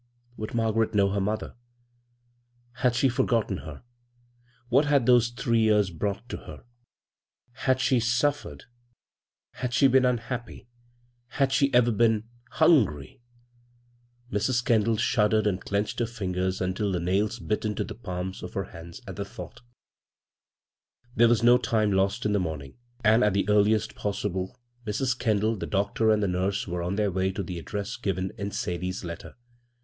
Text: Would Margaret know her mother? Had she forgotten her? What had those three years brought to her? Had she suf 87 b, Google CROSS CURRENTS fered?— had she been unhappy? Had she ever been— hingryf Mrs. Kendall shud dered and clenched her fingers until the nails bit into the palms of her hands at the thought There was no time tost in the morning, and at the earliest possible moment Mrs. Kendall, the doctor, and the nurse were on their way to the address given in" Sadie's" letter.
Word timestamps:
Would 0.35 0.55
Margaret 0.55 0.95
know 0.95 1.11
her 1.11 1.19
mother? 1.21 1.53
Had 2.77 2.95
she 2.95 3.07
forgotten 3.07 3.57
her? 3.57 3.83
What 4.67 4.85
had 4.85 5.05
those 5.05 5.29
three 5.29 5.59
years 5.59 5.91
brought 5.91 6.27
to 6.29 6.37
her? 6.37 6.63
Had 7.51 7.79
she 7.79 7.99
suf 7.99 8.43
87 8.43 8.47
b, 8.47 8.51
Google 8.51 8.65
CROSS 8.65 8.69
CURRENTS 8.81 9.55
fered?— 9.55 9.61
had 9.61 9.73
she 9.75 9.87
been 9.87 10.05
unhappy? 10.05 10.67
Had 11.37 11.51
she 11.53 11.71
ever 11.71 11.91
been— 11.91 12.23
hingryf 12.57 13.19
Mrs. 14.31 14.65
Kendall 14.65 14.97
shud 14.97 15.33
dered 15.33 15.45
and 15.45 15.61
clenched 15.63 15.99
her 15.99 16.07
fingers 16.07 16.61
until 16.61 16.91
the 16.91 16.99
nails 16.99 17.37
bit 17.37 17.63
into 17.63 17.83
the 17.83 17.93
palms 17.93 18.41
of 18.41 18.55
her 18.55 18.63
hands 18.73 19.01
at 19.05 19.17
the 19.17 19.23
thought 19.23 19.61
There 21.15 21.29
was 21.29 21.43
no 21.43 21.59
time 21.59 21.91
tost 21.91 22.25
in 22.25 22.33
the 22.33 22.39
morning, 22.39 22.75
and 23.05 23.23
at 23.23 23.33
the 23.35 23.47
earliest 23.47 23.93
possible 23.93 24.47
moment 24.47 24.59
Mrs. 24.87 25.19
Kendall, 25.19 25.57
the 25.57 25.67
doctor, 25.67 26.09
and 26.09 26.23
the 26.23 26.27
nurse 26.27 26.67
were 26.67 26.81
on 26.81 26.95
their 26.95 27.11
way 27.11 27.31
to 27.33 27.43
the 27.43 27.59
address 27.59 27.97
given 27.97 28.31
in" 28.39 28.49
Sadie's" 28.51 29.03
letter. 29.05 29.35